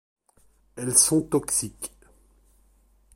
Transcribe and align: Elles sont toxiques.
Elles 0.77 0.97
sont 0.97 1.21
toxiques. 1.21 1.93